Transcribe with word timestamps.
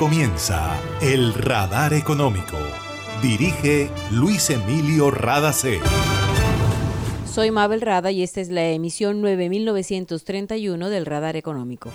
comienza 0.00 0.80
El 1.02 1.34
Radar 1.34 1.92
Económico. 1.92 2.56
Dirige 3.20 3.90
Luis 4.10 4.48
Emilio 4.48 5.10
Radacé. 5.10 5.78
Soy 7.26 7.50
Mabel 7.50 7.82
Rada 7.82 8.10
y 8.10 8.22
esta 8.22 8.40
es 8.40 8.48
la 8.48 8.66
emisión 8.70 9.20
9931 9.20 10.88
del 10.88 11.04
Radar 11.04 11.36
Económico. 11.36 11.90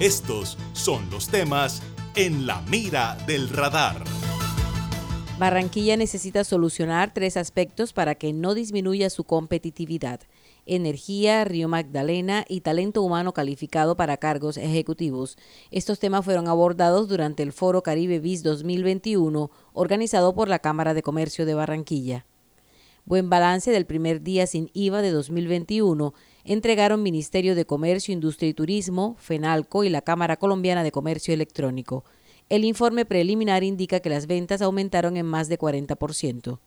Estos 0.00 0.58
son 0.72 1.08
los 1.08 1.28
temas 1.28 1.84
en 2.16 2.48
la 2.48 2.60
mira 2.62 3.16
del 3.28 3.48
radar. 3.48 4.02
Barranquilla 5.38 5.96
necesita 5.96 6.42
solucionar 6.42 7.14
tres 7.14 7.36
aspectos 7.36 7.92
para 7.92 8.16
que 8.16 8.32
no 8.32 8.54
disminuya 8.54 9.08
su 9.08 9.22
competitividad 9.22 10.18
energía, 10.66 11.44
Río 11.44 11.68
Magdalena 11.68 12.44
y 12.48 12.60
talento 12.60 13.02
humano 13.02 13.32
calificado 13.32 13.96
para 13.96 14.16
cargos 14.18 14.56
ejecutivos. 14.56 15.38
Estos 15.70 15.98
temas 15.98 16.24
fueron 16.24 16.48
abordados 16.48 17.08
durante 17.08 17.42
el 17.42 17.52
Foro 17.52 17.82
Caribe 17.82 18.18
BIS 18.18 18.42
2021 18.42 19.50
organizado 19.72 20.34
por 20.34 20.48
la 20.48 20.58
Cámara 20.58 20.92
de 20.92 21.02
Comercio 21.02 21.46
de 21.46 21.54
Barranquilla. 21.54 22.26
Buen 23.04 23.30
balance 23.30 23.70
del 23.70 23.86
primer 23.86 24.20
día 24.20 24.48
sin 24.48 24.68
IVA 24.74 25.00
de 25.00 25.12
2021 25.12 26.12
entregaron 26.44 27.04
Ministerio 27.04 27.54
de 27.54 27.64
Comercio, 27.64 28.12
Industria 28.12 28.48
y 28.48 28.54
Turismo, 28.54 29.14
FENALCO 29.18 29.84
y 29.84 29.90
la 29.90 30.02
Cámara 30.02 30.36
Colombiana 30.38 30.82
de 30.82 30.90
Comercio 30.90 31.32
Electrónico. 31.32 32.04
El 32.48 32.64
informe 32.64 33.04
preliminar 33.04 33.62
indica 33.62 34.00
que 34.00 34.10
las 34.10 34.26
ventas 34.26 34.60
aumentaron 34.60 35.16
en 35.16 35.26
más 35.26 35.48
de 35.48 35.56
40%. 35.56 36.58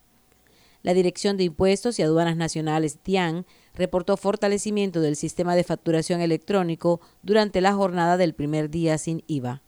La 0.81 0.93
Dirección 0.93 1.35
de 1.35 1.43
Impuestos 1.43 1.99
y 1.99 2.03
Aduanas 2.03 2.37
Nacionales, 2.37 2.99
DIAN, 3.03 3.45
reportó 3.75 4.17
fortalecimiento 4.17 5.01
del 5.01 5.15
sistema 5.15 5.55
de 5.55 5.63
facturación 5.63 6.21
electrónico 6.21 7.01
durante 7.23 7.61
la 7.61 7.73
jornada 7.73 8.17
del 8.17 8.33
primer 8.33 8.69
día 8.69 8.97
sin 8.97 9.23
IVA. 9.27 9.61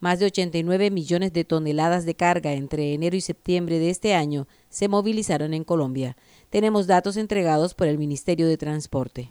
Más 0.00 0.18
de 0.18 0.26
89 0.26 0.90
millones 0.90 1.32
de 1.32 1.44
toneladas 1.44 2.04
de 2.04 2.16
carga 2.16 2.52
entre 2.54 2.92
enero 2.92 3.14
y 3.14 3.20
septiembre 3.20 3.78
de 3.78 3.90
este 3.90 4.14
año 4.14 4.48
se 4.68 4.88
movilizaron 4.88 5.54
en 5.54 5.62
Colombia. 5.62 6.16
Tenemos 6.50 6.88
datos 6.88 7.16
entregados 7.16 7.74
por 7.74 7.86
el 7.86 7.98
Ministerio 7.98 8.48
de 8.48 8.56
Transporte. 8.56 9.30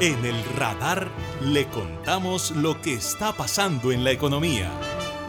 En 0.00 0.24
el 0.24 0.44
radar 0.56 1.08
le 1.40 1.68
contamos 1.68 2.50
lo 2.50 2.80
que 2.82 2.94
está 2.94 3.32
pasando 3.32 3.92
en 3.92 4.02
la 4.02 4.10
economía. 4.10 4.72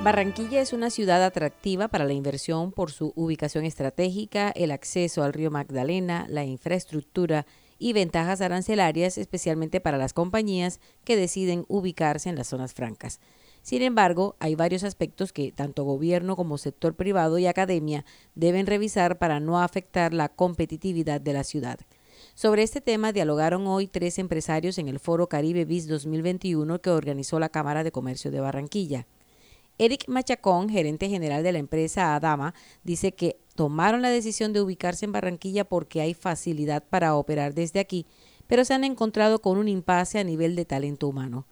Barranquilla 0.03 0.59
es 0.59 0.73
una 0.73 0.89
ciudad 0.89 1.23
atractiva 1.23 1.88
para 1.88 2.06
la 2.06 2.13
inversión 2.13 2.72
por 2.72 2.91
su 2.91 3.13
ubicación 3.16 3.66
estratégica, 3.66 4.50
el 4.50 4.72
acceso 4.72 5.22
al 5.22 5.34
río 5.34 5.51
Magdalena, 5.51 6.25
la 6.28 6.45
infraestructura 6.45 7.45
y 7.78 7.94
ventajas 7.94 8.41
arancelarias, 8.41 9.19
especialmente 9.19 9.79
para 9.79 10.00
las 10.00 10.13
compañías 10.13 10.79
que 11.03 11.16
deciden 11.16 11.66
ubicarse 11.67 12.29
en 12.29 12.35
las 12.35 12.47
zonas 12.47 12.73
francas. 12.73 13.19
Sin 13.61 13.84
embargo, 13.84 14.35
hay 14.40 14.55
varios 14.55 14.84
aspectos 14.84 15.31
que 15.31 15.51
tanto 15.51 15.84
gobierno 15.84 16.35
como 16.35 16.57
sector 16.57 16.95
privado 16.95 17.38
y 17.38 17.45
academia 17.45 18.03
deben 18.34 18.66
revisar 18.66 19.19
para 19.19 19.40
no 19.40 19.61
afectar 19.61 20.11
la 20.11 20.29
competitividad 20.29 21.22
de 21.22 21.34
la 21.34 21.44
ciudad. 21.44 21.79
Sobre 22.35 22.63
este 22.63 22.81
tema 22.81 23.13
dialogaron 23.13 23.67
hoy 23.67 23.85
tres 23.85 24.17
empresarios 24.17 24.79
en 24.79 24.88
el 24.88 24.99
Foro 24.99 25.29
Caribe 25.29 25.66
BIS 25.66 25.88
2021 25.88 26.81
que 26.81 26.89
organizó 26.89 27.39
la 27.39 27.49
Cámara 27.49 27.83
de 27.83 27.91
Comercio 27.91 28.31
de 28.31 28.39
Barranquilla. 28.39 29.05
Eric 29.77 30.05
Machacón, 30.07 30.67
gerente 30.67 31.09
general 31.09 31.43
de 31.43 31.51
la 31.51 31.59
empresa 31.59 32.16
Adama, 32.16 32.55
dice 32.83 33.11
que 33.11 33.38
tomaron 33.53 34.01
la 34.01 34.09
decisión 34.09 34.51
de 34.51 34.61
ubicarse 34.61 35.05
en 35.05 35.11
Barranquilla 35.11 35.63
porque 35.63 36.01
hay 36.01 36.16
facilidad 36.16 36.83
para 36.89 37.16
operar 37.16 37.53
desde 37.53 37.79
aquí, 37.79 38.07
pero 38.47 38.66
se 38.66 38.73
han 38.73 38.83
encontrado 38.83 39.39
con 39.39 39.59
un 39.59 39.67
impasse 39.67 40.17
a 40.17 40.23
nivel 40.23 40.55
de 40.55 40.66
talento 40.66 41.07
humano. 41.07 41.45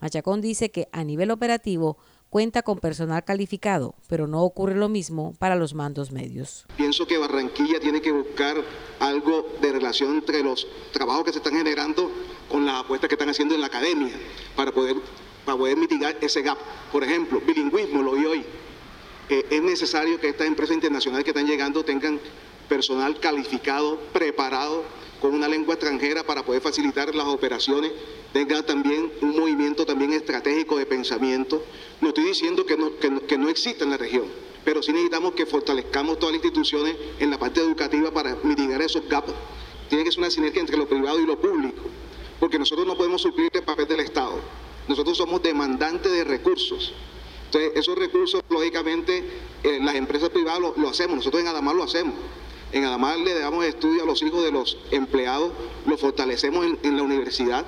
Machacón 0.00 0.40
dice 0.40 0.70
que 0.70 0.88
a 0.92 1.02
nivel 1.02 1.32
operativo 1.32 1.98
cuenta 2.30 2.62
con 2.62 2.78
personal 2.78 3.24
calificado, 3.24 3.94
pero 4.08 4.26
no 4.26 4.42
ocurre 4.42 4.74
lo 4.74 4.88
mismo 4.88 5.34
para 5.38 5.56
los 5.56 5.74
mandos 5.74 6.12
medios. 6.12 6.66
Pienso 6.76 7.06
que 7.06 7.18
Barranquilla 7.18 7.80
tiene 7.80 8.00
que 8.00 8.12
buscar 8.12 8.56
algo 9.00 9.46
de 9.60 9.72
relación 9.72 10.16
entre 10.16 10.42
los 10.42 10.66
trabajos 10.92 11.24
que 11.24 11.32
se 11.32 11.38
están 11.38 11.54
generando 11.54 12.10
con 12.48 12.66
las 12.66 12.84
apuestas 12.84 13.08
que 13.08 13.14
están 13.14 13.30
haciendo 13.30 13.54
en 13.54 13.60
la 13.60 13.68
academia 13.68 14.14
para 14.56 14.72
poder, 14.72 14.96
para 15.44 15.58
poder 15.58 15.76
mitigar 15.76 16.16
ese 16.20 16.42
gap. 16.42 16.58
Por 16.92 17.04
ejemplo, 17.04 17.40
bilingüismo, 17.40 18.02
lo 18.02 18.12
vi 18.12 18.24
hoy. 18.26 18.44
Eh, 19.28 19.46
es 19.50 19.62
necesario 19.62 20.18
que 20.18 20.28
estas 20.28 20.46
empresas 20.46 20.74
internacionales 20.74 21.24
que 21.24 21.30
están 21.30 21.46
llegando 21.46 21.84
tengan 21.84 22.18
personal 22.68 23.18
calificado, 23.20 23.98
preparado, 24.12 24.84
con 25.20 25.34
una 25.34 25.48
lengua 25.48 25.74
extranjera 25.74 26.22
para 26.22 26.44
poder 26.44 26.62
facilitar 26.62 27.14
las 27.14 27.26
operaciones, 27.26 27.92
tenga 28.32 28.62
también 28.62 29.12
un 29.22 29.36
movimiento 29.36 29.86
también 29.86 30.12
estratégico 30.12 30.76
de 30.76 30.86
pensamiento. 30.86 31.62
No 32.00 32.08
estoy 32.08 32.24
diciendo 32.24 32.66
que 32.66 32.76
no, 32.76 32.96
que 32.98 33.20
que 33.26 33.38
no 33.38 33.48
exista 33.48 33.84
en 33.84 33.90
la 33.90 33.96
región, 33.96 34.26
pero 34.64 34.82
sí 34.82 34.92
necesitamos 34.92 35.32
que 35.32 35.46
fortalezcamos 35.46 36.18
todas 36.18 36.34
las 36.34 36.44
instituciones 36.44 36.96
en 37.18 37.30
la 37.30 37.38
parte 37.38 37.60
educativa 37.60 38.10
para 38.10 38.36
mitigar 38.42 38.82
esos 38.82 39.08
gaps. 39.08 39.32
Tiene 39.88 40.04
que 40.04 40.12
ser 40.12 40.20
una 40.20 40.30
sinergia 40.30 40.60
entre 40.60 40.76
lo 40.76 40.86
privado 40.86 41.18
y 41.18 41.26
lo 41.26 41.40
público, 41.40 41.82
porque 42.38 42.58
nosotros 42.58 42.86
no 42.86 42.96
podemos 42.96 43.22
suplir 43.22 43.50
el 43.52 43.62
papel 43.62 43.88
del 43.88 44.00
Estado. 44.00 44.38
Nosotros 44.86 45.16
somos 45.16 45.42
demandantes 45.42 46.12
de 46.12 46.24
recursos. 46.24 46.92
Entonces, 47.46 47.72
esos 47.76 47.96
recursos, 47.96 48.42
lógicamente, 48.50 49.24
eh, 49.62 49.78
las 49.82 49.94
empresas 49.94 50.28
privadas 50.28 50.60
lo, 50.60 50.74
lo 50.76 50.90
hacemos, 50.90 51.16
nosotros 51.16 51.40
en 51.42 51.48
Adamar 51.48 51.74
lo 51.74 51.84
hacemos. 51.84 52.14
En 52.72 52.84
Adamar 52.84 53.18
le 53.18 53.38
damos 53.38 53.64
estudio 53.64 54.02
a 54.02 54.06
los 54.06 54.22
hijos 54.22 54.44
de 54.44 54.52
los 54.52 54.76
empleados, 54.90 55.52
los 55.86 55.98
fortalecemos 55.98 56.66
en, 56.66 56.78
en 56.82 56.96
la 56.98 57.02
universidad. 57.02 57.64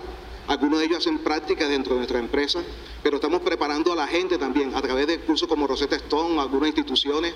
Algunos 0.50 0.80
de 0.80 0.86
ellos 0.86 0.98
hacen 0.98 1.18
prácticas 1.18 1.68
dentro 1.68 1.92
de 1.92 1.98
nuestra 1.98 2.18
empresa, 2.18 2.60
pero 3.04 3.18
estamos 3.18 3.40
preparando 3.42 3.92
a 3.92 3.94
la 3.94 4.08
gente 4.08 4.36
también 4.36 4.74
a 4.74 4.82
través 4.82 5.06
de 5.06 5.20
cursos 5.20 5.46
como 5.46 5.68
Rosetta 5.68 5.94
Stone, 5.94 6.40
algunas 6.40 6.70
instituciones. 6.70 7.32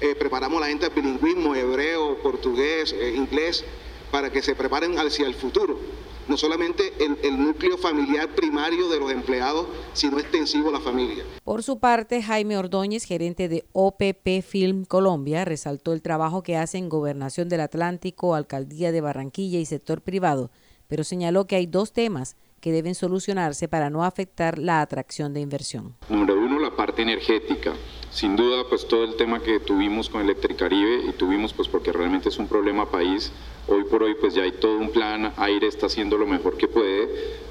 eh, 0.00 0.16
preparamos 0.16 0.58
a 0.58 0.62
la 0.62 0.66
gente 0.66 0.86
al 0.86 0.90
bilingüismo, 0.90 1.54
hebreo, 1.54 2.20
portugués, 2.24 2.92
eh, 2.92 3.14
inglés, 3.14 3.64
para 4.10 4.32
que 4.32 4.42
se 4.42 4.56
preparen 4.56 4.98
hacia 4.98 5.28
el 5.28 5.34
futuro. 5.36 5.78
No 6.26 6.36
solamente 6.36 6.92
el, 6.98 7.40
núcleo 7.40 7.78
familiar 7.78 8.34
primario 8.34 8.88
de 8.88 8.98
los 8.98 9.12
empleados, 9.12 9.68
sino 9.92 10.18
extensivo 10.18 10.70
a 10.70 10.72
la 10.72 10.80
familia. 10.80 11.22
Por 11.44 11.62
su 11.62 11.78
parte, 11.78 12.20
Jaime 12.20 12.58
Ordóñez, 12.58 13.04
gerente 13.04 13.48
de 13.48 13.64
OPP 13.74 14.42
Film 14.42 14.86
Colombia, 14.86 15.44
resaltó 15.44 15.92
el 15.92 16.02
trabajo 16.02 16.42
que 16.42 16.56
hacen 16.56 16.88
Gobernación 16.88 17.48
del 17.48 17.60
Atlántico, 17.60 18.34
Alcaldía 18.34 18.90
de 18.90 19.00
Barranquilla 19.02 19.60
y 19.60 19.66
sector 19.66 20.00
privado, 20.00 20.50
pero 20.88 21.04
señaló 21.04 21.46
que 21.46 21.54
hay 21.54 21.66
dos 21.66 21.92
temas 21.92 22.36
que 22.60 22.72
deben 22.72 22.94
solucionarse 22.94 23.68
para 23.68 23.90
no 23.90 24.04
afectar 24.04 24.58
la 24.58 24.80
atracción 24.80 25.34
de 25.34 25.40
inversión. 25.40 25.94
Número 26.08 26.34
uno, 26.38 26.58
la 26.58 26.74
parte 26.74 27.02
energética. 27.02 27.72
Sin 28.10 28.34
duda, 28.34 28.64
pues 28.68 28.88
todo 28.88 29.04
el 29.04 29.16
tema 29.16 29.40
que 29.40 29.60
tuvimos 29.60 30.08
con 30.08 30.22
Electricaribe 30.22 31.04
y 31.08 31.12
tuvimos 31.12 31.52
pues 31.52 31.68
porque 31.68 31.92
realmente 31.92 32.30
es 32.30 32.38
un 32.38 32.48
problema 32.48 32.90
país, 32.90 33.30
hoy 33.68 33.84
por 33.84 34.02
hoy 34.02 34.14
pues 34.18 34.34
ya 34.34 34.42
hay 34.44 34.52
todo 34.52 34.78
un 34.78 34.90
plan, 34.90 35.34
Aire 35.36 35.66
está 35.66 35.86
haciendo 35.86 36.16
lo 36.16 36.26
mejor 36.26 36.56
que 36.56 36.66
puede, 36.66 37.08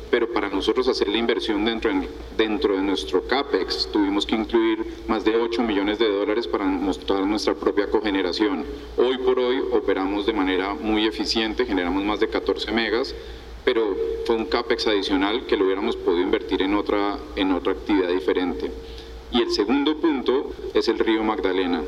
pero 0.09 0.31
para 0.31 0.49
nosotros 0.49 0.87
hacer 0.87 1.07
la 1.09 1.17
inversión 1.17 1.65
dentro, 1.65 1.91
dentro 2.37 2.75
de 2.75 2.81
nuestro 2.81 3.27
CAPEX 3.27 3.89
tuvimos 3.91 4.25
que 4.25 4.35
incluir 4.35 5.03
más 5.07 5.23
de 5.23 5.35
8 5.35 5.61
millones 5.61 5.99
de 5.99 6.09
dólares 6.09 6.47
para 6.47 6.65
mostrar 6.65 7.25
nuestra 7.25 7.53
propia 7.53 7.89
cogeneración. 7.89 8.65
Hoy 8.97 9.17
por 9.19 9.37
hoy 9.39 9.59
operamos 9.71 10.25
de 10.25 10.33
manera 10.33 10.73
muy 10.73 11.05
eficiente, 11.05 11.65
generamos 11.65 12.03
más 12.03 12.19
de 12.19 12.27
14 12.27 12.71
megas, 12.71 13.13
pero 13.65 13.97
fue 14.25 14.35
un 14.35 14.45
CAPEX 14.45 14.87
adicional 14.87 15.45
que 15.47 15.57
lo 15.57 15.65
hubiéramos 15.65 15.97
podido 15.97 16.21
invertir 16.21 16.61
en 16.61 16.75
otra, 16.75 17.17
en 17.35 17.51
otra 17.51 17.73
actividad 17.73 18.09
diferente. 18.09 18.71
Y 19.31 19.41
el 19.41 19.51
segundo 19.51 19.99
punto 19.99 20.51
es 20.73 20.87
el 20.87 20.99
río 20.99 21.23
Magdalena. 21.23 21.81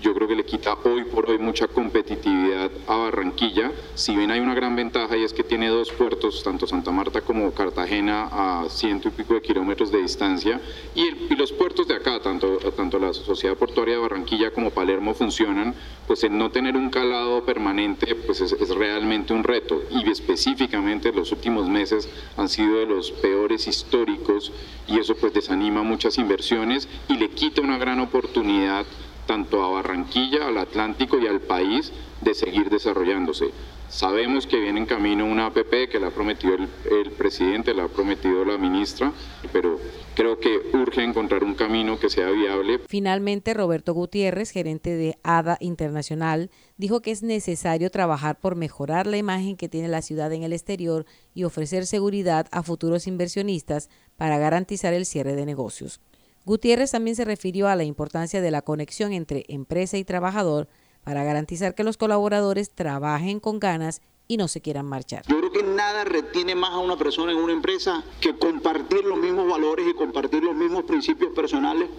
Yo 0.00 0.12
creo 0.14 0.28
que 0.28 0.36
le 0.36 0.44
quita 0.44 0.76
hoy 0.84 1.04
por 1.04 1.30
hoy 1.30 1.38
mucha 1.38 1.68
competitividad 1.68 2.70
a 2.86 2.96
Barranquilla. 2.96 3.72
Si 3.94 4.14
bien 4.14 4.30
hay 4.30 4.40
una 4.40 4.54
gran 4.54 4.76
ventaja 4.76 5.16
y 5.16 5.24
es 5.24 5.32
que 5.32 5.42
tiene 5.42 5.68
dos 5.68 5.90
puertos, 5.90 6.42
tanto 6.42 6.66
Santa 6.66 6.90
Marta 6.90 7.22
como 7.22 7.50
Cartagena, 7.52 8.28
a 8.30 8.68
ciento 8.68 9.08
y 9.08 9.10
pico 9.12 9.34
de 9.34 9.40
kilómetros 9.40 9.90
de 9.90 10.02
distancia, 10.02 10.60
y, 10.94 11.34
los 11.34 11.52
puertos 11.52 11.88
de 11.88 11.94
acá, 11.94 12.20
tanto, 12.20 12.58
tanto 12.76 12.98
la 12.98 13.12
Sociedad 13.12 13.56
Portuaria 13.56 13.94
de 13.94 14.00
Barranquilla 14.00 14.50
como 14.50 14.70
Palermo 14.70 15.14
funcionan, 15.14 15.74
pues 16.06 16.24
el 16.24 16.36
no 16.36 16.50
tener 16.50 16.76
un 16.76 16.90
calado 16.90 17.44
permanente 17.44 18.14
pues 18.14 18.40
es, 18.40 18.52
es 18.52 18.74
realmente 18.74 19.32
un 19.32 19.44
reto. 19.44 19.82
Y 19.90 20.10
específicamente 20.10 21.12
los 21.12 21.32
últimos 21.32 21.68
meses 21.68 22.08
han 22.36 22.48
sido 22.48 22.78
de 22.78 22.86
los 22.86 23.12
peores 23.12 23.66
históricos 23.66 24.52
y 24.86 24.98
eso 24.98 25.14
pues 25.16 25.32
desanima 25.32 25.82
muchas 25.82 26.18
inversiones 26.18 26.88
y 27.08 27.16
le 27.16 27.30
quita 27.30 27.62
una 27.62 27.78
gran 27.78 28.00
oportunidad 28.00 28.86
tanto 29.26 29.62
a 29.62 29.68
Barranquilla, 29.68 30.48
al 30.48 30.58
Atlántico 30.58 31.18
y 31.18 31.26
al 31.26 31.40
país 31.40 31.92
de 32.20 32.34
seguir 32.34 32.70
desarrollándose. 32.70 33.50
Sabemos 33.88 34.48
que 34.48 34.58
viene 34.58 34.80
en 34.80 34.86
camino 34.86 35.24
una 35.24 35.46
APP 35.46 35.88
que 35.90 36.00
la 36.00 36.08
ha 36.08 36.10
prometido 36.10 36.56
el, 36.56 37.10
presidente, 37.12 37.72
la 37.72 37.84
ha 37.84 37.88
prometido 37.88 38.44
la 38.44 38.58
ministra, 38.58 39.12
pero 39.52 39.78
creo 40.16 40.40
que 40.40 40.60
urge 40.72 41.04
encontrar 41.04 41.44
un 41.44 41.54
camino 41.54 41.98
que 41.98 42.10
sea 42.10 42.28
viable. 42.30 42.80
Finalmente, 42.88 43.54
Roberto 43.54 43.94
Gutiérrez, 43.94 44.50
gerente 44.50 44.96
de 44.96 45.16
ADA 45.22 45.56
Internacional, 45.60 46.50
dijo 46.76 47.00
que 47.00 47.12
es 47.12 47.22
necesario 47.22 47.90
trabajar 47.90 48.40
por 48.40 48.56
mejorar 48.56 49.06
la 49.06 49.18
imagen 49.18 49.56
que 49.56 49.68
tiene 49.68 49.88
la 49.88 50.02
ciudad 50.02 50.32
en 50.32 50.42
el 50.42 50.52
exterior 50.52 51.06
y 51.32 51.44
ofrecer 51.44 51.86
seguridad 51.86 52.48
a 52.50 52.64
futuros 52.64 53.06
inversionistas 53.06 53.88
para 54.16 54.38
garantizar 54.38 54.94
el 54.94 55.06
cierre 55.06 55.36
de 55.36 55.46
negocios. 55.46 56.00
Gutiérrez 56.46 56.92
también 56.92 57.16
se 57.16 57.24
refirió 57.24 57.66
a 57.66 57.74
la 57.74 57.82
importancia 57.82 58.40
de 58.40 58.52
la 58.52 58.62
conexión 58.62 59.12
entre 59.12 59.44
empresa 59.48 59.98
y 59.98 60.04
trabajador 60.04 60.68
para 61.02 61.24
garantizar 61.24 61.74
que 61.74 61.82
los 61.82 61.96
colaboradores 61.96 62.70
trabajen 62.70 63.40
con 63.40 63.58
ganas 63.58 64.00
y 64.28 64.36
no 64.36 64.46
se 64.46 64.60
quieran 64.60 64.86
marchar. 64.86 65.24
Yo 65.26 65.38
creo 65.38 65.50
que 65.50 65.64
nada 65.64 66.04
retiene 66.04 66.54
más 66.54 66.70
a 66.70 66.78
una 66.78 66.96
persona 66.96 67.32
en 67.32 67.38
una 67.38 67.52
empresa 67.52 68.04
que 68.20 68.36
compartir 68.36 69.04
los 69.04 69.18
mismos 69.18 69.50
valores 69.50 69.88
y 69.90 69.94
compartir 69.94 70.44
los 70.44 70.54
mismos 70.54 70.84
principios 70.84 71.32
personales 71.34 71.90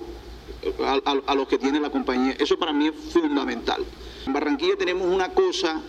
a, 1.06 1.36
los 1.36 1.48
que 1.50 1.58
tiene 1.58 1.82
la 1.82 1.90
compañía. 1.90 2.34
Eso 2.40 2.58
para 2.58 2.72
mí 2.72 2.88
es 2.88 2.96
fundamental. 3.12 3.84
En 4.26 4.32
Barranquilla 4.32 4.78
tenemos 4.78 5.14
una 5.14 5.28
cosa 5.34 5.82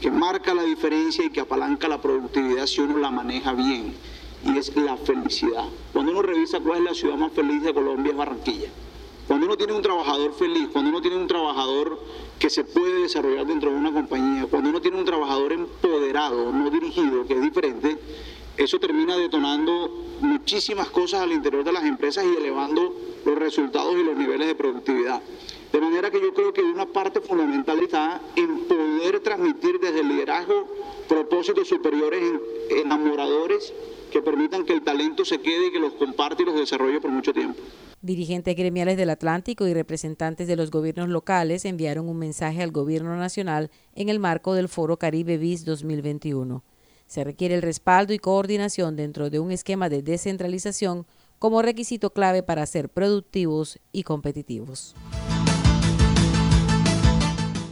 que 0.00 0.12
marca 0.12 0.54
la 0.54 0.62
diferencia 0.62 1.24
y 1.24 1.30
que 1.30 1.40
apalanca 1.40 1.88
la 1.88 2.00
productividad 2.00 2.66
si 2.66 2.80
uno 2.80 2.96
la 2.96 3.10
maneja 3.10 3.54
bien 3.54 3.92
y 4.44 4.58
es 4.58 4.74
la 4.76 4.96
felicidad. 4.96 5.64
Cuando 5.92 6.12
uno 6.12 6.22
revisa 6.22 6.60
cuál 6.60 6.78
es 6.78 6.84
la 6.84 6.94
ciudad 6.94 7.16
más 7.16 7.32
feliz 7.32 7.62
de 7.62 7.74
Colombia 7.74 8.12
es 8.12 8.16
Barranquilla. 8.16 8.68
Cuando 9.26 9.46
uno 9.46 9.56
tiene 9.56 9.72
un 9.72 9.82
trabajador 9.82 10.34
feliz, 10.34 10.68
cuando 10.70 10.90
uno 10.90 11.00
tiene 11.00 11.16
un 11.16 11.26
trabajador 11.26 11.98
que 12.38 12.50
se 12.50 12.62
puede 12.62 13.02
desarrollar 13.02 13.46
dentro 13.46 13.70
de 13.70 13.76
una 13.76 13.90
compañía, 13.90 14.46
cuando 14.50 14.68
uno 14.68 14.80
tiene 14.82 14.98
un 14.98 15.04
trabajador 15.04 15.52
empoderado, 15.52 16.52
no 16.52 16.68
dirigido, 16.68 17.26
que 17.26 17.34
es 17.34 17.40
diferente, 17.40 17.96
eso 18.56 18.78
termina 18.78 19.16
detonando 19.16 19.90
muchísimas 20.20 20.88
cosas 20.88 21.22
al 21.22 21.32
interior 21.32 21.64
de 21.64 21.72
las 21.72 21.84
empresas 21.84 22.24
y 22.24 22.36
elevando 22.36 22.94
los 23.24 23.38
resultados 23.38 23.96
y 23.98 24.04
los 24.04 24.16
niveles 24.16 24.46
de 24.46 24.54
productividad. 24.54 25.20
De 25.72 25.80
manera 25.80 26.10
que 26.10 26.20
yo 26.20 26.32
creo 26.32 26.52
que 26.52 26.62
una 26.62 26.86
parte 26.86 27.20
fundamental 27.20 27.80
está 27.80 28.20
en 28.36 28.60
poder 28.68 29.20
transmitir 29.20 29.80
desde 29.80 30.00
el 30.00 30.08
liderazgo 30.08 30.68
propósitos 31.08 31.66
superiores 31.66 32.22
enamoradores 32.70 33.72
que 34.12 34.22
permitan 34.22 34.64
que 34.64 34.72
el 34.72 34.82
talento 34.82 35.24
se 35.24 35.40
quede 35.40 35.66
y 35.66 35.72
que 35.72 35.80
los 35.80 35.94
comparte 35.94 36.44
y 36.44 36.46
los 36.46 36.54
desarrolle 36.54 37.00
por 37.00 37.10
mucho 37.10 37.32
tiempo. 37.32 37.60
Dirigentes 38.00 38.54
gremiales 38.54 38.96
del 38.96 39.10
Atlántico 39.10 39.66
y 39.66 39.74
representantes 39.74 40.46
de 40.46 40.54
los 40.54 40.70
gobiernos 40.70 41.08
locales 41.08 41.64
enviaron 41.64 42.08
un 42.08 42.18
mensaje 42.18 42.62
al 42.62 42.70
gobierno 42.70 43.16
nacional 43.16 43.70
en 43.96 44.10
el 44.10 44.20
marco 44.20 44.54
del 44.54 44.68
Foro 44.68 44.98
Caribe 44.98 45.38
BIS 45.38 45.64
2021. 45.64 46.62
Se 47.14 47.22
requiere 47.22 47.54
el 47.54 47.62
respaldo 47.62 48.12
y 48.12 48.18
coordinación 48.18 48.96
dentro 48.96 49.30
de 49.30 49.38
un 49.38 49.52
esquema 49.52 49.88
de 49.88 50.02
descentralización 50.02 51.06
como 51.38 51.62
requisito 51.62 52.10
clave 52.10 52.42
para 52.42 52.66
ser 52.66 52.88
productivos 52.88 53.78
y 53.92 54.02
competitivos. 54.02 54.96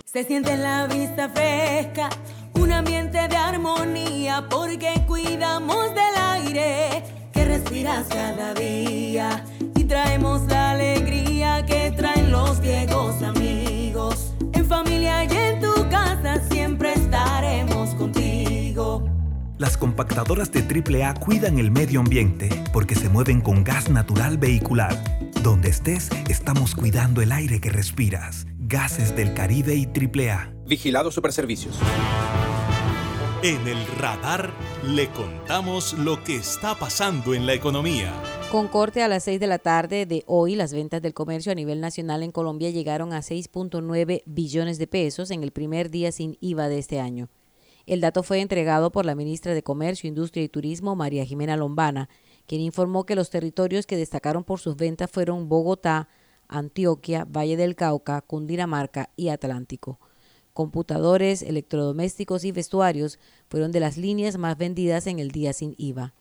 Se 0.05 0.23
siente 0.23 0.57
la 0.57 0.87
vista 0.87 1.29
fresca 1.29 2.09
un 2.55 2.71
ambiente 2.71 3.19
de 3.27 3.37
armonía 3.37 4.47
porque 4.49 5.03
cuidamos 5.09 5.89
del 5.89 6.23
aire 6.23 7.03
que 7.33 7.45
respiras 7.45 8.07
cada 8.07 8.55
día 8.55 9.45
y 9.75 9.83
traemos 9.83 10.43
la 10.43 10.71
alegría 10.71 11.67
que 11.67 11.91
traen 11.91 12.31
los 12.31 12.61
viejos 12.61 13.21
amigos. 13.23 14.35
En 14.53 14.65
familia 14.67 15.25
y 15.25 15.37
en 15.37 15.61
tu 15.61 15.72
Las 19.63 19.77
compactadoras 19.77 20.51
de 20.51 20.63
AAA 20.63 21.15
cuidan 21.21 21.61
el 21.61 21.71
medio 21.71 22.01
ambiente 22.01 22.49
porque 22.73 22.97
se 22.97 23.09
mueven 23.09 23.41
con 23.41 23.63
gas 23.63 23.89
natural 23.89 24.37
vehicular. 24.37 24.93
Donde 25.45 25.69
estés, 25.69 26.11
estamos 26.29 26.75
cuidando 26.75 27.23
el 27.23 27.31
aire 27.31 27.61
que 27.61 27.71
respiras. 27.71 28.45
Gases 28.59 29.15
del 29.15 29.35
Caribe 29.35 29.77
y 29.77 29.87
AAA. 29.87 30.53
Vigilado 30.67 31.13
Superservicios. 31.13 31.79
En 33.45 33.65
el 33.69 33.87
radar 33.99 34.51
le 34.85 35.09
contamos 35.11 35.93
lo 35.93 36.25
que 36.25 36.35
está 36.35 36.75
pasando 36.75 37.33
en 37.33 37.47
la 37.47 37.55
economía. 37.55 38.13
Con 38.51 38.67
corte 38.67 39.05
a 39.05 39.07
las 39.07 39.23
6 39.23 39.39
de 39.39 39.47
la 39.47 39.61
tarde 39.61 40.07
de 40.07 40.25
hoy, 40.27 40.57
las 40.57 40.75
ventas 40.75 41.01
del 41.03 41.15
comercio 41.15 41.53
a 41.53 41.55
nivel 41.55 41.81
nacional 41.81 42.25
en 42.25 42.33
Colombia 42.33 42.71
llegaron 42.71 43.13
a 43.13 43.21
6.9 43.21 44.25
billones 44.27 44.79
de 44.79 44.89
pesos 44.89 45.31
en 45.31 45.45
el 45.45 45.53
primer 45.53 45.89
día 45.89 46.11
sin 46.11 46.37
IVA 46.41 46.67
de 46.67 46.81
este 46.81 46.99
año. 46.99 47.29
El 47.87 48.01
dato 48.01 48.23
fue 48.23 48.41
entregado 48.41 48.93
por 48.93 49.05
la 49.05 49.15
ministra 49.15 49.55
de 49.55 49.63
Comercio, 49.63 50.09
Industria 50.09 50.45
y 50.45 50.49
Turismo, 50.49 50.95
María 50.95 51.25
Jimena 51.25 51.57
Lombana, 51.57 52.09
quien 52.47 52.61
informó 52.61 53.05
que 53.05 53.17
los 53.17 53.31
territorios 53.31 53.87
que 53.87 53.97
destacaron 53.97 54.45
por 54.45 54.61
sus 54.61 54.77
ventas 54.77 55.11
fueron 55.11 55.49
Bogotá, 55.49 56.09
Antioquia, 56.49 57.25
Valle 57.25 57.57
del 57.57 57.75
Cauca, 57.75 58.21
Cundinamarca 58.21 59.11
y 59.17 59.29
Atlántico. 59.29 59.99
Computadores, 60.53 61.43
electrodomésticos 61.43 62.45
y 62.45 62.53
vestuarios 62.53 63.19
fueron 63.49 63.73
de 63.73 63.81
las 63.81 63.97
líneas 63.97 64.37
más 64.37 64.59
vendidas 64.59 65.07
en 65.07 65.19
el 65.19 65.31
día 65.31 65.53
sin 65.53 65.75
IVA. 65.79 66.15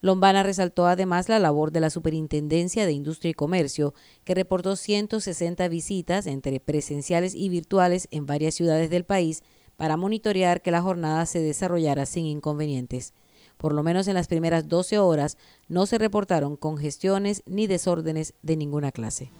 Lombana 0.00 0.42
resaltó 0.42 0.86
además 0.86 1.28
la 1.28 1.38
labor 1.38 1.72
de 1.72 1.80
la 1.80 1.90
Superintendencia 1.90 2.86
de 2.86 2.92
Industria 2.92 3.30
y 3.30 3.34
Comercio, 3.34 3.94
que 4.24 4.34
reportó 4.34 4.76
160 4.76 5.68
visitas 5.68 6.26
entre 6.26 6.60
presenciales 6.60 7.34
y 7.34 7.48
virtuales 7.48 8.08
en 8.10 8.26
varias 8.26 8.54
ciudades 8.54 8.90
del 8.90 9.04
país 9.04 9.42
para 9.76 9.96
monitorear 9.96 10.62
que 10.62 10.70
la 10.70 10.82
jornada 10.82 11.26
se 11.26 11.40
desarrollara 11.40 12.06
sin 12.06 12.26
inconvenientes. 12.26 13.12
Por 13.56 13.72
lo 13.72 13.82
menos 13.82 14.08
en 14.08 14.14
las 14.14 14.28
primeras 14.28 14.68
12 14.68 14.98
horas 14.98 15.38
no 15.68 15.86
se 15.86 15.98
reportaron 15.98 16.56
congestiones 16.56 17.42
ni 17.46 17.66
desórdenes 17.66 18.34
de 18.42 18.56
ninguna 18.56 18.92
clase. 18.92 19.30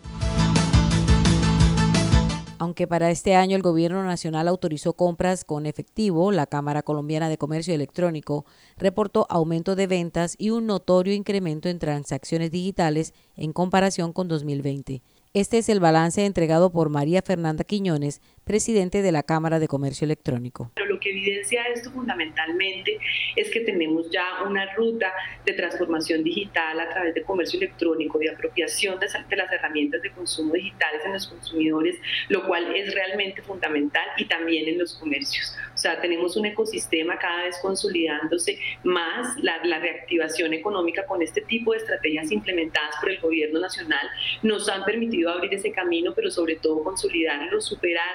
Aunque 2.59 2.87
para 2.87 3.11
este 3.11 3.35
año 3.35 3.55
el 3.55 3.63
Gobierno 3.63 4.03
Nacional 4.03 4.49
autorizó 4.49 4.95
compras 4.95 5.45
con 5.45 5.67
efectivo, 5.67 6.33
la 6.33 6.47
Cámara 6.47 6.83
Colombiana 6.83 7.29
de 7.29 7.37
Comercio 7.37 7.75
Electrónico 7.75 8.47
reportó 8.79 9.27
aumento 9.29 9.77
de 9.77 9.87
ventas 9.87 10.37
y 10.39 10.51
un 10.51 10.67
notorio 10.67 11.13
incremento 11.13 11.69
en 11.69 11.79
transacciones 11.79 12.51
digitales 12.51 13.13
en 13.35 13.53
comparación 13.53 14.15
con 14.15 14.29
2020. 14.29 15.03
Este 15.35 15.59
es 15.59 15.69
el 15.69 15.81
balance 15.81 16.25
entregado 16.25 16.71
por 16.71 16.89
María 16.89 17.21
Fernanda 17.23 17.65
Quiñones, 17.65 18.23
presidente 18.45 19.03
de 19.03 19.13
la 19.13 19.23
Cámara 19.23 19.59
de 19.59 19.69
Comercio 19.69 20.05
Electrónico. 20.05 20.71
Pero 20.75 20.87
lo 20.87 21.01
que 21.01 21.11
evidencia 21.11 21.63
esto 21.75 21.91
fundamentalmente 21.91 22.99
es 23.35 23.51
que 23.51 23.61
tenemos 23.61 24.11
ya 24.11 24.45
una 24.47 24.73
ruta 24.75 25.13
de 25.45 25.53
transformación 25.53 26.23
digital 26.23 26.79
a 26.81 26.89
través 26.89 27.15
de 27.15 27.23
comercio 27.23 27.59
electrónico, 27.59 28.19
de 28.19 28.31
apropiación 28.31 28.99
de, 29.01 29.07
las 29.37 29.53
herramientas 29.53 30.01
de 30.01 30.11
consumo 30.13 30.55
digitales 30.55 31.03
en 31.05 31.13
los 31.13 31.27
consumidores, 31.27 31.97
lo 32.29 32.47
cual 32.47 32.75
es 32.75 32.95
realmente 32.95 33.43
fundamental 33.43 34.07
y 34.17 34.25
también 34.27 34.69
en 34.69 34.79
los 34.79 34.95
comercios. 34.95 35.55
Sea, 35.87 36.01
tenemos 36.01 36.37
un 36.37 36.47
ecosistema 36.47 37.17
cada 37.17 37.45
vez 37.45 37.59
consolidándose 37.63 38.59
más, 38.83 39.37
la, 39.41 39.79
reactivación 39.79 40.53
económica 40.53 41.07
con 41.07 41.23
este 41.23 41.43
tipo 41.43 41.71
de 41.71 41.79
estrategias 41.79 42.33
implementadas 42.33 42.97
por 43.01 43.09
el 43.09 43.21
gobierno 43.21 43.61
nacional 43.61 44.09
nos 44.43 44.69
han 44.69 44.85
permitido 44.85 45.31
abrir 45.31 45.55
ese 45.55 45.71
camino, 45.71 46.13
pero 46.13 46.29
sobre 46.29 46.57
todo 46.57 46.83
consolidarlo, 46.83 47.61
superar 47.61 48.09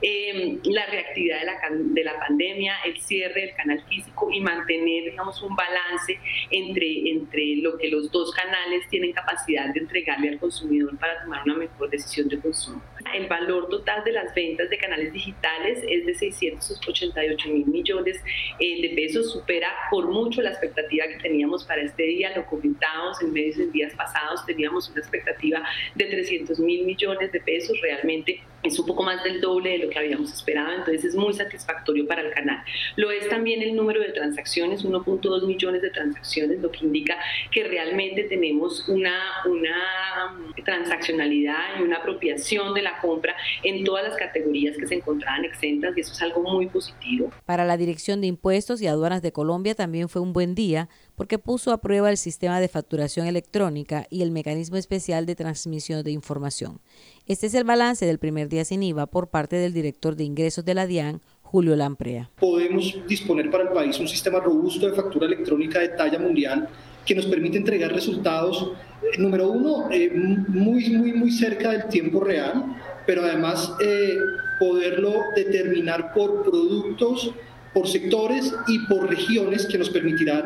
eh, 0.00 0.56
la 0.64 0.86
reactividad 0.86 1.40
de 1.40 1.44
la, 1.44 1.58
de 1.70 2.04
la 2.04 2.18
pandemia, 2.18 2.76
el 2.86 2.98
cierre 2.98 3.42
del 3.42 3.54
canal 3.54 3.82
físico 3.86 4.30
y 4.32 4.40
mantener, 4.40 5.10
digamos, 5.10 5.42
un 5.42 5.54
balance 5.54 6.18
entre, 6.50 7.10
entre 7.10 7.56
lo 7.56 7.76
que 7.76 7.88
los 7.88 8.10
dos 8.10 8.32
canales 8.32 8.88
tienen 8.88 9.12
capacidad 9.12 9.68
de 9.74 9.80
entregarle 9.80 10.30
al 10.30 10.38
consumidor 10.38 10.96
para 10.98 11.22
tomar 11.22 11.42
una 11.44 11.56
mejor 11.56 11.90
decisión 11.90 12.26
de 12.28 12.40
consumo. 12.40 12.80
El 13.14 13.26
valor 13.26 13.68
total 13.68 14.04
de 14.04 14.12
las 14.12 14.34
ventas 14.34 14.68
de 14.70 14.78
canales 14.78 15.12
digitales 15.12 15.78
es 15.88 16.06
de 16.06 16.14
688 16.14 17.48
mil 17.50 17.66
millones 17.66 18.20
eh, 18.58 18.82
de 18.82 18.94
pesos, 18.94 19.32
supera 19.32 19.68
por 19.90 20.08
mucho 20.08 20.42
la 20.42 20.50
expectativa 20.50 21.06
que 21.08 21.16
teníamos 21.16 21.64
para 21.64 21.82
este 21.82 22.02
día, 22.04 22.36
lo 22.36 22.46
comentábamos 22.46 23.20
en 23.22 23.32
medios 23.32 23.58
en 23.58 23.72
días 23.72 23.94
pasados, 23.94 24.44
teníamos 24.46 24.88
una 24.90 25.00
expectativa 25.00 25.62
de 25.94 26.04
300 26.04 26.58
mil 26.60 26.84
millones 26.84 27.32
de 27.32 27.40
pesos, 27.40 27.80
realmente 27.80 28.40
es 28.62 28.78
un 28.78 28.86
poco 28.86 29.02
más 29.02 29.22
del 29.22 29.40
doble 29.40 29.70
de 29.70 29.78
lo 29.78 29.90
que 29.90 29.98
habíamos 29.98 30.32
esperado, 30.32 30.72
entonces 30.72 31.04
es 31.04 31.14
muy 31.14 31.32
satisfactorio 31.32 32.06
para 32.06 32.22
el 32.22 32.32
canal. 32.32 32.62
Lo 32.96 33.10
es 33.10 33.28
también 33.28 33.62
el 33.62 33.76
número 33.76 34.00
de 34.00 34.10
transacciones, 34.10 34.84
1.2 34.84 35.46
millones 35.46 35.82
de 35.82 35.90
transacciones, 35.90 36.60
lo 36.60 36.70
que 36.70 36.84
indica 36.84 37.16
que 37.50 37.64
realmente 37.64 38.24
tenemos 38.24 38.88
una, 38.88 39.16
una 39.46 40.34
transaccionalidad 40.64 41.78
y 41.78 41.82
una 41.82 41.98
apropiación 41.98 42.74
de 42.74 42.82
la 42.82 42.98
compra 43.00 43.36
en 43.62 43.84
todas 43.84 44.04
las 44.04 44.16
categorías 44.16 44.76
que 44.76 44.86
se 44.86 44.96
encontraban 44.96 45.44
exentas 45.44 45.96
y 45.96 46.00
eso 46.00 46.12
es 46.12 46.22
algo 46.22 46.42
muy 46.42 46.66
positivo. 46.66 47.30
Para 47.44 47.64
la 47.64 47.76
Dirección 47.76 48.20
de 48.20 48.26
Impuestos 48.26 48.82
y 48.82 48.86
Aduanas 48.86 49.22
de 49.22 49.32
Colombia 49.32 49.74
también 49.74 50.08
fue 50.08 50.20
un 50.20 50.32
buen 50.32 50.54
día 50.54 50.88
porque 51.18 51.40
puso 51.40 51.72
a 51.72 51.80
prueba 51.80 52.10
el 52.10 52.16
sistema 52.16 52.60
de 52.60 52.68
facturación 52.68 53.26
electrónica 53.26 54.06
y 54.08 54.22
el 54.22 54.30
mecanismo 54.30 54.76
especial 54.76 55.26
de 55.26 55.34
transmisión 55.34 56.04
de 56.04 56.12
información. 56.12 56.80
Este 57.26 57.48
es 57.48 57.54
el 57.54 57.64
balance 57.64 58.06
del 58.06 58.20
primer 58.20 58.48
día 58.48 58.64
sin 58.64 58.84
IVA 58.84 59.06
por 59.06 59.28
parte 59.28 59.56
del 59.56 59.72
director 59.72 60.14
de 60.14 60.22
ingresos 60.22 60.64
de 60.64 60.74
la 60.74 60.86
DIAN, 60.86 61.20
Julio 61.42 61.74
Lamprea. 61.74 62.30
Podemos 62.38 63.00
disponer 63.08 63.50
para 63.50 63.64
el 63.64 63.70
país 63.70 63.98
un 63.98 64.06
sistema 64.06 64.38
robusto 64.38 64.88
de 64.88 64.94
factura 64.94 65.26
electrónica 65.26 65.80
de 65.80 65.88
talla 65.88 66.20
mundial 66.20 66.68
que 67.04 67.16
nos 67.16 67.26
permite 67.26 67.58
entregar 67.58 67.90
resultados, 67.90 68.70
eh, 69.02 69.18
número 69.18 69.50
uno, 69.50 69.90
eh, 69.90 70.10
muy, 70.12 70.88
muy, 70.90 71.12
muy 71.14 71.32
cerca 71.32 71.72
del 71.72 71.88
tiempo 71.88 72.20
real, 72.20 72.76
pero 73.06 73.24
además 73.24 73.72
eh, 73.80 74.18
poderlo 74.60 75.14
determinar 75.34 76.12
por 76.12 76.44
productos, 76.44 77.32
por 77.74 77.88
sectores 77.88 78.54
y 78.68 78.78
por 78.86 79.08
regiones 79.08 79.66
que 79.66 79.78
nos 79.78 79.90
permitirán 79.90 80.44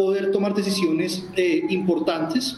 poder 0.00 0.30
tomar 0.30 0.54
decisiones 0.54 1.24
importantes 1.68 2.56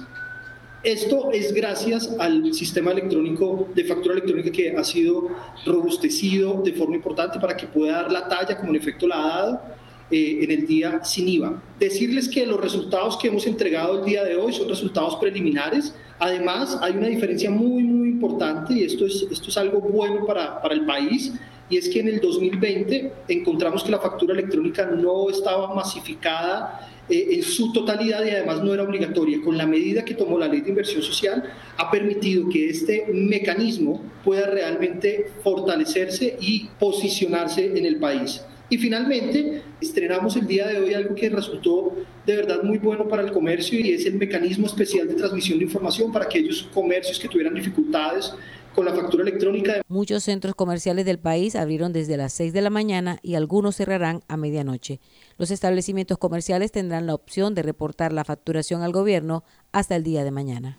esto 0.83 1.31
es 1.31 1.55
gracias 1.55 2.13
al 2.19 2.53
sistema 2.53 2.91
electrónico 2.91 3.69
de 3.73 3.85
factura 3.85 4.15
electrónica 4.15 4.51
que 4.51 4.75
ha 4.77 4.83
sido 4.83 5.29
robustecido 5.65 6.61
de 6.65 6.73
forma 6.73 6.97
importante 6.97 7.39
para 7.39 7.57
que 7.57 7.69
pueda 7.69 8.03
dar 8.03 8.11
la 8.11 8.27
talla 8.27 8.57
como 8.59 8.71
en 8.71 8.77
efecto 8.77 9.07
la 9.07 9.15
ha 9.15 9.29
dado 9.29 9.61
eh, 10.11 10.39
en 10.43 10.51
el 10.51 10.67
día 10.67 11.05
sin 11.05 11.29
IVA. 11.29 11.63
Decirles 11.79 12.29
que 12.29 12.45
los 12.45 12.61
resultados 12.61 13.17
que 13.17 13.29
hemos 13.29 13.47
entregado 13.47 14.01
el 14.01 14.05
día 14.05 14.25
de 14.25 14.35
hoy 14.35 14.53
son 14.53 14.69
resultados 14.69 15.15
preliminares. 15.17 15.95
Además, 16.19 16.77
hay 16.83 16.97
una 16.97 17.07
diferencia 17.07 17.49
muy, 17.49 17.85
muy 17.85 18.09
importante 18.09 18.75
y 18.75 18.83
esto 18.83 19.07
es, 19.07 19.25
esto 19.31 19.51
es 19.51 19.57
algo 19.57 19.81
bueno 19.81 20.27
para, 20.27 20.61
para 20.61 20.75
el 20.75 20.85
país 20.85 21.33
y 21.71 21.77
es 21.77 21.89
que 21.89 22.01
en 22.01 22.09
el 22.09 22.21
2020 22.21 23.13
encontramos 23.29 23.85
que 23.85 23.93
la 23.93 24.01
factura 24.01 24.35
electrónica 24.35 24.85
no 24.85 25.31
estaba 25.31 25.73
masificada 25.73 26.92
eh, 27.13 27.35
en 27.35 27.43
su 27.43 27.73
totalidad 27.73 28.25
y 28.25 28.31
además 28.31 28.63
no 28.63 28.73
era 28.73 28.85
obligatoria. 28.85 29.39
Con 29.43 29.59
la 29.59 29.67
medida 29.67 30.03
que 30.03 30.15
tomó 30.15 30.39
la 30.39 30.49
ley 30.49 30.63
de 30.63 30.71
inversión 30.71 31.03
social, 31.03 31.45
ha 31.77 31.91
permitido 31.91 32.49
que 32.49 32.71
este 32.71 33.05
mecanismo 33.13 34.01
pueda 34.25 34.47
realmente 34.47 35.27
fortalecerse 35.45 36.39
y 36.41 36.71
posicionarse 36.79 37.67
en 37.67 37.85
el 37.85 37.97
país. 37.97 38.41
Y 38.71 38.79
finalmente, 38.79 39.61
estrenamos 39.83 40.37
el 40.37 40.47
día 40.47 40.67
de 40.67 40.79
hoy 40.79 40.95
algo 40.95 41.15
que 41.15 41.29
resultó 41.29 41.95
de 42.25 42.37
verdad 42.37 42.63
muy 42.63 42.79
bueno 42.79 43.07
para 43.07 43.23
el 43.23 43.31
comercio 43.31 43.79
y 43.79 43.91
es 43.93 44.07
el 44.07 44.15
mecanismo 44.15 44.67
especial 44.67 45.07
de 45.07 45.15
transmisión 45.15 45.59
de 45.59 45.67
información 45.67 46.11
para 46.11 46.25
aquellos 46.25 46.63
comercios 46.73 47.19
que 47.19 47.29
tuvieran 47.29 47.53
dificultades 47.53 48.33
con 48.75 48.85
la 48.85 48.95
factura 48.95 49.23
electrónica. 49.23 49.83
Muchos 49.89 50.25
centros 50.25 50.55
comerciales 50.55 51.05
del 51.05 51.19
país 51.19 51.57
abrieron 51.57 51.93
desde 51.93 52.17
las 52.17 52.33
6 52.33 52.53
de 52.53 52.63
la 52.63 52.71
mañana 52.71 53.19
y 53.23 53.35
algunos 53.35 53.77
cerrarán 53.77 54.23
a 54.29 54.37
medianoche. 54.37 55.01
Los 55.39 55.51
establecimientos 55.51 56.19
comerciales 56.19 56.73
tendrán 56.73 57.07
la 57.07 57.15
opción 57.15 57.55
de 57.55 57.63
reportar 57.63 58.13
la 58.13 58.25
facturación 58.25 58.83
al 58.83 58.93
gobierno 58.93 59.45
hasta 59.73 59.97
el 59.97 60.03
día 60.03 60.25
de 60.25 60.31
mañana. 60.31 60.79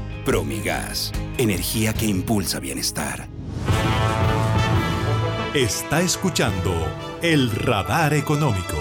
Promigas, 0.25 1.11
energía 1.39 1.93
que 1.93 2.05
impulsa 2.05 2.59
bienestar. 2.59 3.27
Está 5.55 6.01
escuchando 6.01 6.71
el 7.23 7.49
radar 7.49 8.13
económico. 8.13 8.77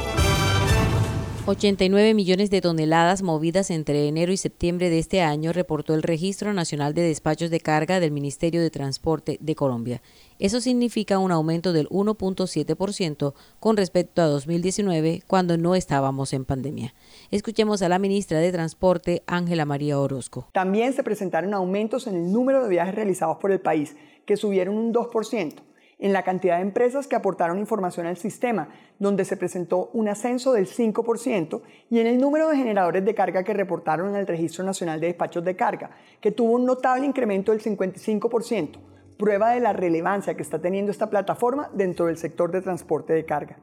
89 1.47 2.13
millones 2.13 2.51
de 2.51 2.61
toneladas 2.61 3.23
movidas 3.23 3.71
entre 3.71 4.07
enero 4.07 4.33
y 4.33 4.37
septiembre 4.37 4.91
de 4.91 4.99
este 4.99 5.23
año, 5.23 5.55
reportó 5.55 5.95
el 5.95 6.03
Registro 6.03 6.53
Nacional 6.53 6.93
de 6.93 7.03
Despachos 7.03 7.49
de 7.49 7.61
Carga 7.61 8.01
del 8.01 8.11
Ministerio 8.11 8.61
de 8.61 8.71
Transporte 8.71 9.39
de 9.41 9.55
Colombia. 9.55 10.03
Eso 10.39 10.61
significa 10.61 11.19
un 11.19 11.33
aumento 11.33 11.73
del 11.73 11.89
1.7% 11.89 13.33
con 13.59 13.79
respecto 13.79 14.21
a 14.21 14.27
2019, 14.27 15.23
cuando 15.27 15.57
no 15.57 15.75
estábamos 15.75 16.35
en 16.35 16.45
pandemia. 16.45 16.95
Escuchemos 17.31 17.81
a 17.83 17.89
la 17.89 18.01
ministra 18.01 18.41
de 18.41 18.51
Transporte, 18.51 19.23
Ángela 19.29 19.65
María 19.65 20.01
Orozco. 20.01 20.49
También 20.53 20.93
se 20.93 21.05
presentaron 21.05 21.55
aumentos 21.55 22.09
en 22.09 22.17
el 22.17 22.33
número 22.33 22.61
de 22.61 22.69
viajes 22.69 22.97
realizados 22.97 23.37
por 23.37 23.53
el 23.53 23.61
país, 23.61 23.95
que 24.27 24.37
subieron 24.37 24.77
un 24.77 24.93
2% 24.93 25.55
en 26.01 26.13
la 26.13 26.25
cantidad 26.25 26.57
de 26.57 26.63
empresas 26.63 27.07
que 27.07 27.15
aportaron 27.15 27.61
información 27.61 28.07
al 28.07 28.17
sistema, 28.17 28.71
donde 28.99 29.25
se 29.25 29.37
presentó 29.37 29.91
un 29.93 30.09
ascenso 30.09 30.55
del 30.55 30.67
5%, 30.67 31.63
y 31.89 32.01
en 32.01 32.09
el 32.09 32.19
número 32.19 32.49
de 32.49 32.57
generadores 32.57 33.05
de 33.05 33.15
carga 33.15 33.45
que 33.45 33.55
reportaron 33.55 34.09
en 34.09 34.17
el 34.17 34.27
Registro 34.27 34.65
Nacional 34.65 34.99
de 34.99 35.07
Despachos 35.07 35.45
de 35.45 35.55
Carga, 35.55 35.91
que 36.21 36.33
tuvo 36.33 36.55
un 36.55 36.65
notable 36.65 37.07
incremento 37.07 37.53
del 37.53 37.63
55%, 37.63 38.79
prueba 39.17 39.51
de 39.51 39.61
la 39.61 39.73
relevancia 39.73 40.35
que 40.35 40.43
está 40.43 40.59
teniendo 40.59 40.91
esta 40.91 41.11
plataforma 41.11 41.71
dentro 41.75 42.07
del 42.07 42.17
sector 42.17 42.51
de 42.51 42.63
transporte 42.63 43.13
de 43.13 43.25
carga. 43.25 43.59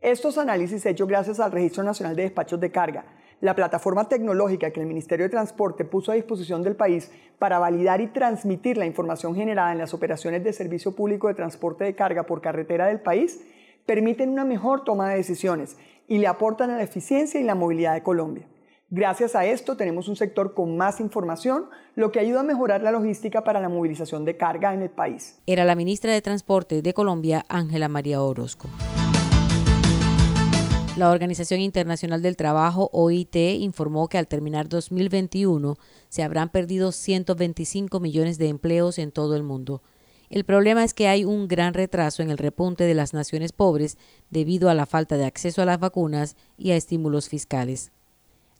Estos 0.00 0.38
análisis 0.38 0.86
hechos 0.86 1.08
gracias 1.08 1.40
al 1.40 1.50
Registro 1.50 1.82
Nacional 1.82 2.14
de 2.14 2.22
Despachos 2.22 2.60
de 2.60 2.70
Carga, 2.70 3.04
la 3.40 3.56
plataforma 3.56 4.08
tecnológica 4.08 4.70
que 4.70 4.78
el 4.78 4.86
Ministerio 4.86 5.26
de 5.26 5.30
Transporte 5.30 5.84
puso 5.84 6.12
a 6.12 6.14
disposición 6.14 6.62
del 6.62 6.76
país 6.76 7.10
para 7.40 7.58
validar 7.58 8.00
y 8.00 8.06
transmitir 8.06 8.76
la 8.76 8.86
información 8.86 9.34
generada 9.34 9.72
en 9.72 9.78
las 9.78 9.94
operaciones 9.94 10.44
de 10.44 10.52
servicio 10.52 10.94
público 10.94 11.26
de 11.26 11.34
transporte 11.34 11.82
de 11.82 11.96
carga 11.96 12.22
por 12.22 12.40
carretera 12.40 12.86
del 12.86 13.00
país, 13.00 13.40
permiten 13.86 14.30
una 14.30 14.44
mejor 14.44 14.84
toma 14.84 15.10
de 15.10 15.16
decisiones 15.16 15.76
y 16.06 16.18
le 16.18 16.28
aportan 16.28 16.70
a 16.70 16.76
la 16.76 16.84
eficiencia 16.84 17.40
y 17.40 17.44
la 17.44 17.56
movilidad 17.56 17.94
de 17.94 18.04
Colombia. 18.04 18.46
Gracias 18.90 19.34
a 19.34 19.46
esto 19.46 19.76
tenemos 19.76 20.06
un 20.06 20.14
sector 20.14 20.54
con 20.54 20.76
más 20.76 21.00
información, 21.00 21.66
lo 21.96 22.12
que 22.12 22.20
ayuda 22.20 22.40
a 22.40 22.44
mejorar 22.44 22.82
la 22.82 22.92
logística 22.92 23.42
para 23.42 23.60
la 23.60 23.68
movilización 23.68 24.24
de 24.24 24.36
carga 24.36 24.72
en 24.72 24.82
el 24.82 24.90
país. 24.90 25.42
Era 25.44 25.64
la 25.64 25.74
ministra 25.74 26.12
de 26.12 26.22
Transporte 26.22 26.82
de 26.82 26.94
Colombia, 26.94 27.44
Ángela 27.48 27.88
María 27.88 28.22
Orozco. 28.22 28.68
La 30.98 31.12
Organización 31.12 31.60
Internacional 31.60 32.22
del 32.22 32.36
Trabajo, 32.36 32.90
OIT, 32.92 33.36
informó 33.60 34.08
que 34.08 34.18
al 34.18 34.26
terminar 34.26 34.68
2021 34.68 35.76
se 36.08 36.24
habrán 36.24 36.48
perdido 36.48 36.90
125 36.90 38.00
millones 38.00 38.36
de 38.36 38.48
empleos 38.48 38.98
en 38.98 39.12
todo 39.12 39.36
el 39.36 39.44
mundo. 39.44 39.80
El 40.28 40.42
problema 40.42 40.82
es 40.82 40.94
que 40.94 41.06
hay 41.06 41.24
un 41.24 41.46
gran 41.46 41.72
retraso 41.72 42.20
en 42.20 42.30
el 42.30 42.36
repunte 42.36 42.82
de 42.82 42.94
las 42.94 43.14
naciones 43.14 43.52
pobres 43.52 43.96
debido 44.30 44.70
a 44.70 44.74
la 44.74 44.86
falta 44.86 45.16
de 45.16 45.24
acceso 45.24 45.62
a 45.62 45.66
las 45.66 45.78
vacunas 45.78 46.34
y 46.56 46.72
a 46.72 46.76
estímulos 46.76 47.28
fiscales. 47.28 47.92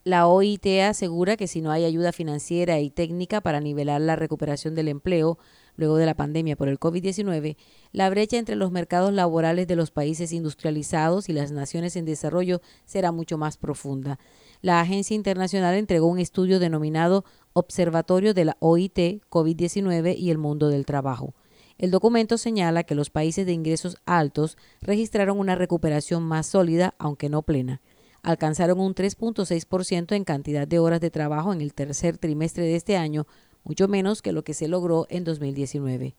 La 0.04 0.28
OIT 0.28 0.64
asegura 0.88 1.36
que 1.36 1.48
si 1.48 1.60
no 1.60 1.72
hay 1.72 1.84
ayuda 1.84 2.12
financiera 2.12 2.78
y 2.78 2.88
técnica 2.88 3.40
para 3.40 3.58
nivelar 3.58 4.00
la 4.00 4.14
recuperación 4.14 4.76
del 4.76 4.86
empleo, 4.86 5.38
luego 5.78 5.96
de 5.96 6.04
la 6.04 6.14
pandemia 6.14 6.56
por 6.56 6.68
el 6.68 6.78
COVID-19, 6.78 7.56
la 7.92 8.10
brecha 8.10 8.36
entre 8.36 8.56
los 8.56 8.70
mercados 8.72 9.12
laborales 9.12 9.66
de 9.66 9.76
los 9.76 9.90
países 9.90 10.32
industrializados 10.32 11.28
y 11.30 11.32
las 11.32 11.52
naciones 11.52 11.96
en 11.96 12.04
desarrollo 12.04 12.60
será 12.84 13.12
mucho 13.12 13.38
más 13.38 13.56
profunda. 13.56 14.18
La 14.60 14.80
agencia 14.80 15.14
internacional 15.14 15.76
entregó 15.76 16.08
un 16.08 16.18
estudio 16.18 16.58
denominado 16.58 17.24
Observatorio 17.52 18.34
de 18.34 18.44
la 18.44 18.56
OIT, 18.60 19.22
COVID-19 19.30 20.16
y 20.18 20.30
el 20.30 20.38
mundo 20.38 20.68
del 20.68 20.84
trabajo. 20.84 21.34
El 21.78 21.92
documento 21.92 22.38
señala 22.38 22.82
que 22.82 22.96
los 22.96 23.08
países 23.10 23.46
de 23.46 23.52
ingresos 23.52 23.98
altos 24.04 24.58
registraron 24.80 25.38
una 25.38 25.54
recuperación 25.54 26.24
más 26.24 26.48
sólida, 26.48 26.94
aunque 26.98 27.28
no 27.28 27.42
plena. 27.42 27.80
Alcanzaron 28.22 28.80
un 28.80 28.96
3.6% 28.96 30.16
en 30.16 30.24
cantidad 30.24 30.66
de 30.66 30.80
horas 30.80 31.00
de 31.00 31.10
trabajo 31.10 31.52
en 31.52 31.60
el 31.60 31.72
tercer 31.72 32.18
trimestre 32.18 32.64
de 32.64 32.74
este 32.74 32.96
año 32.96 33.28
mucho 33.68 33.86
menos 33.86 34.22
que 34.22 34.32
lo 34.32 34.42
que 34.42 34.54
se 34.54 34.66
logró 34.66 35.06
en 35.10 35.22
2019. 35.22 36.16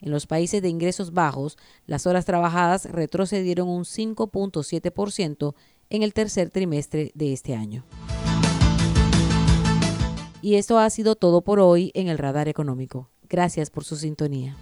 En 0.00 0.10
los 0.10 0.26
países 0.26 0.62
de 0.62 0.68
ingresos 0.68 1.12
bajos, 1.12 1.58
las 1.86 2.06
horas 2.06 2.24
trabajadas 2.24 2.86
retrocedieron 2.86 3.68
un 3.68 3.84
5.7% 3.84 5.54
en 5.90 6.02
el 6.02 6.14
tercer 6.14 6.50
trimestre 6.50 7.12
de 7.14 7.32
este 7.32 7.54
año. 7.54 7.84
Y 10.40 10.54
esto 10.54 10.78
ha 10.78 10.90
sido 10.90 11.14
todo 11.14 11.42
por 11.42 11.60
hoy 11.60 11.92
en 11.94 12.08
el 12.08 12.18
Radar 12.18 12.48
Económico. 12.48 13.10
Gracias 13.28 13.70
por 13.70 13.84
su 13.84 13.96
sintonía. 13.96 14.56